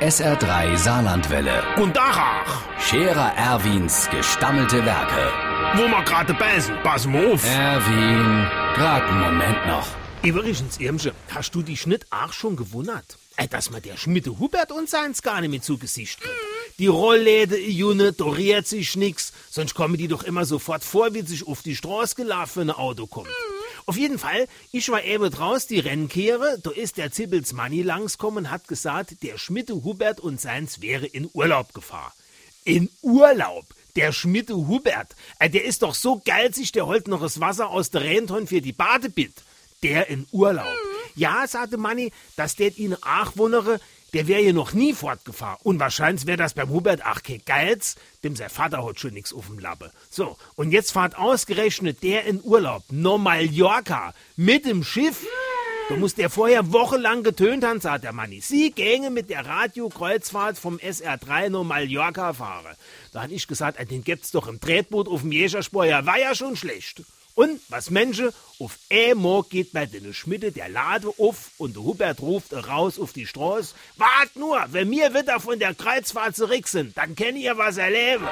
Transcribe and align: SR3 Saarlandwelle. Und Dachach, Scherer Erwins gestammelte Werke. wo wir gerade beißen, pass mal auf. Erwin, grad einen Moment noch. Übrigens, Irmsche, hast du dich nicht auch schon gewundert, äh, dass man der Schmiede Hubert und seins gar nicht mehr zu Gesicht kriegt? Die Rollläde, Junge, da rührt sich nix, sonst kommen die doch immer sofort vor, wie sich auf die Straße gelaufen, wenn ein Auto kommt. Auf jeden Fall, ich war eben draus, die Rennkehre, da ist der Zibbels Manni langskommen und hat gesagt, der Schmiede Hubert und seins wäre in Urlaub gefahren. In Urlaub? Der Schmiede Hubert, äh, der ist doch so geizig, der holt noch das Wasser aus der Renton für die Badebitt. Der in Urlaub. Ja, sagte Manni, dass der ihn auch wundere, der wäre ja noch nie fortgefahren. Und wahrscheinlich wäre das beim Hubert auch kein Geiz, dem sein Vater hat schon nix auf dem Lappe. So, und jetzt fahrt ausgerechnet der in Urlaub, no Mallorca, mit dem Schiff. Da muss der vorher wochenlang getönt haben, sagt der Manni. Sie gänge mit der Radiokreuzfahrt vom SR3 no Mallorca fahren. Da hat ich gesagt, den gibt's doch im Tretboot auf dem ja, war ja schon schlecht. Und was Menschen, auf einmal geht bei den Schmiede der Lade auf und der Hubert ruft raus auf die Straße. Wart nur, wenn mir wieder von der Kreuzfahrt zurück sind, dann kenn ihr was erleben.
SR3 0.00 0.76
Saarlandwelle. 0.76 1.62
Und 1.76 1.96
Dachach, 1.96 2.62
Scherer 2.78 3.32
Erwins 3.34 4.08
gestammelte 4.10 4.84
Werke. 4.84 5.32
wo 5.74 5.88
wir 5.88 6.04
gerade 6.04 6.34
beißen, 6.34 6.74
pass 6.82 7.06
mal 7.06 7.32
auf. 7.32 7.42
Erwin, 7.44 8.46
grad 8.74 9.02
einen 9.04 9.20
Moment 9.20 9.66
noch. 9.66 9.86
Übrigens, 10.22 10.78
Irmsche, 10.80 11.14
hast 11.34 11.54
du 11.54 11.62
dich 11.62 11.86
nicht 11.86 12.04
auch 12.10 12.32
schon 12.32 12.56
gewundert, 12.56 13.16
äh, 13.36 13.48
dass 13.48 13.70
man 13.70 13.80
der 13.80 13.96
Schmiede 13.96 14.38
Hubert 14.38 14.70
und 14.70 14.88
seins 14.90 15.22
gar 15.22 15.40
nicht 15.40 15.50
mehr 15.50 15.62
zu 15.62 15.78
Gesicht 15.78 16.20
kriegt? 16.20 16.34
Die 16.78 16.88
Rollläde, 16.88 17.58
Junge, 17.58 18.12
da 18.12 18.24
rührt 18.24 18.66
sich 18.66 18.96
nix, 18.96 19.32
sonst 19.50 19.74
kommen 19.74 19.96
die 19.96 20.08
doch 20.08 20.24
immer 20.24 20.44
sofort 20.44 20.84
vor, 20.84 21.14
wie 21.14 21.22
sich 21.22 21.46
auf 21.46 21.62
die 21.62 21.74
Straße 21.74 22.16
gelaufen, 22.16 22.60
wenn 22.60 22.70
ein 22.70 22.76
Auto 22.76 23.06
kommt. 23.06 23.28
Auf 23.88 23.96
jeden 23.96 24.18
Fall, 24.18 24.48
ich 24.72 24.88
war 24.88 25.04
eben 25.04 25.30
draus, 25.30 25.68
die 25.68 25.78
Rennkehre, 25.78 26.58
da 26.60 26.70
ist 26.70 26.96
der 26.96 27.12
Zibbels 27.12 27.52
Manni 27.52 27.82
langskommen 27.82 28.46
und 28.46 28.50
hat 28.50 28.66
gesagt, 28.66 29.22
der 29.22 29.38
Schmiede 29.38 29.74
Hubert 29.84 30.18
und 30.18 30.40
seins 30.40 30.82
wäre 30.82 31.06
in 31.06 31.30
Urlaub 31.32 31.72
gefahren. 31.72 32.12
In 32.64 32.90
Urlaub? 33.00 33.64
Der 33.94 34.10
Schmiede 34.10 34.56
Hubert, 34.56 35.14
äh, 35.38 35.48
der 35.48 35.64
ist 35.64 35.82
doch 35.82 35.94
so 35.94 36.20
geizig, 36.24 36.72
der 36.72 36.86
holt 36.86 37.06
noch 37.06 37.20
das 37.22 37.38
Wasser 37.38 37.70
aus 37.70 37.90
der 37.90 38.02
Renton 38.02 38.48
für 38.48 38.60
die 38.60 38.72
Badebitt. 38.72 39.34
Der 39.84 40.08
in 40.08 40.26
Urlaub. 40.32 40.66
Ja, 41.14 41.46
sagte 41.46 41.76
Manni, 41.76 42.12
dass 42.34 42.56
der 42.56 42.76
ihn 42.76 42.94
auch 42.94 43.36
wundere, 43.36 43.78
der 44.16 44.28
wäre 44.28 44.40
ja 44.40 44.54
noch 44.54 44.72
nie 44.72 44.94
fortgefahren. 44.94 45.58
Und 45.62 45.78
wahrscheinlich 45.78 46.26
wäre 46.26 46.38
das 46.38 46.54
beim 46.54 46.70
Hubert 46.70 47.04
auch 47.04 47.22
kein 47.22 47.42
Geiz, 47.44 47.96
dem 48.24 48.34
sein 48.34 48.48
Vater 48.48 48.82
hat 48.82 48.98
schon 48.98 49.12
nix 49.12 49.34
auf 49.34 49.48
dem 49.48 49.58
Lappe. 49.58 49.92
So, 50.08 50.38
und 50.54 50.72
jetzt 50.72 50.92
fahrt 50.92 51.18
ausgerechnet 51.18 52.02
der 52.02 52.24
in 52.24 52.40
Urlaub, 52.42 52.82
no 52.88 53.18
Mallorca, 53.18 54.14
mit 54.34 54.64
dem 54.64 54.84
Schiff. 54.84 55.26
Da 55.90 55.96
muss 55.96 56.14
der 56.14 56.30
vorher 56.30 56.72
wochenlang 56.72 57.24
getönt 57.24 57.62
haben, 57.62 57.82
sagt 57.82 58.04
der 58.04 58.14
Manni. 58.14 58.40
Sie 58.40 58.70
gänge 58.70 59.10
mit 59.10 59.28
der 59.28 59.44
Radiokreuzfahrt 59.44 60.56
vom 60.56 60.78
SR3 60.78 61.50
no 61.50 61.62
Mallorca 61.62 62.32
fahren. 62.32 62.74
Da 63.12 63.20
hat 63.22 63.30
ich 63.30 63.46
gesagt, 63.46 63.78
den 63.90 64.02
gibt's 64.02 64.30
doch 64.30 64.48
im 64.48 64.62
Tretboot 64.62 65.08
auf 65.08 65.20
dem 65.20 65.32
ja, 65.32 66.06
war 66.06 66.18
ja 66.18 66.34
schon 66.34 66.56
schlecht. 66.56 67.02
Und 67.36 67.60
was 67.68 67.90
Menschen, 67.90 68.30
auf 68.58 68.78
einmal 68.90 69.42
geht 69.42 69.74
bei 69.74 69.84
den 69.84 70.14
Schmiede 70.14 70.52
der 70.52 70.70
Lade 70.70 71.12
auf 71.18 71.50
und 71.58 71.76
der 71.76 71.82
Hubert 71.82 72.20
ruft 72.22 72.54
raus 72.54 72.98
auf 72.98 73.12
die 73.12 73.26
Straße. 73.26 73.74
Wart 73.96 74.34
nur, 74.36 74.64
wenn 74.70 74.88
mir 74.88 75.12
wieder 75.12 75.38
von 75.38 75.58
der 75.58 75.74
Kreuzfahrt 75.74 76.34
zurück 76.34 76.66
sind, 76.66 76.96
dann 76.96 77.14
kenn 77.14 77.36
ihr 77.36 77.58
was 77.58 77.76
erleben. 77.76 78.26